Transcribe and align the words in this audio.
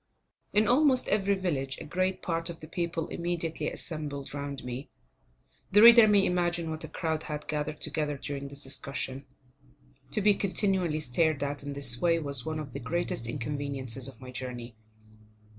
In 0.51 0.67
almost 0.67 1.07
every 1.09 1.35
village, 1.35 1.77
a 1.79 1.83
great 1.83 2.23
part 2.23 2.49
of 2.49 2.59
the 2.59 2.67
people 2.67 3.07
immediately 3.09 3.69
assembled 3.69 4.33
round 4.33 4.63
me. 4.63 4.89
The 5.71 5.83
reader 5.83 6.07
may 6.07 6.25
imagine 6.25 6.71
what 6.71 6.83
a 6.83 6.87
crowd 6.87 7.21
had 7.21 7.47
gathered 7.47 7.81
together 7.81 8.17
during 8.17 8.47
this 8.47 8.63
discussion. 8.63 9.25
To 10.09 10.19
be 10.21 10.33
continually 10.33 11.01
stared 11.01 11.43
at 11.43 11.61
in 11.61 11.73
this 11.73 12.01
way 12.01 12.17
was 12.17 12.43
one 12.43 12.57
of 12.59 12.73
the 12.73 12.79
greatest 12.79 13.27
inconveniences 13.27 14.07
of 14.07 14.19
my 14.19 14.31
journey. 14.31 14.75